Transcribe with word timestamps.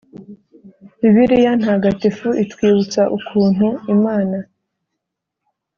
-bibiliya 0.97 1.51
ntagatifu 1.61 2.27
itwibutsa 2.43 3.01
ukuntu 3.17 3.67
imana 3.93 4.37